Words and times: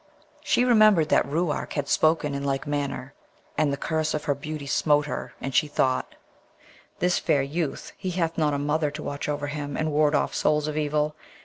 She 0.43 0.65
remembered 0.65 1.09
that 1.09 1.27
Ruark 1.27 1.73
had 1.73 1.87
spoken 1.87 2.33
in 2.33 2.43
like 2.43 2.65
manner, 2.65 3.13
and 3.55 3.71
the 3.71 3.77
curse 3.77 4.15
of 4.15 4.23
her 4.23 4.33
beauty 4.33 4.65
smote 4.65 5.05
her, 5.05 5.35
and 5.39 5.53
she 5.53 5.67
thought, 5.67 6.15
'This 6.97 7.19
fair 7.19 7.43
youth, 7.43 7.93
he 7.99 8.09
hath 8.09 8.35
not 8.35 8.55
a 8.55 8.57
mother 8.57 8.89
to 8.89 9.03
watch 9.03 9.29
over 9.29 9.45
him 9.45 9.77
and 9.77 9.91
ward 9.91 10.15
off 10.15 10.33
souls 10.33 10.67
of 10.67 10.75
evil. 10.75 11.13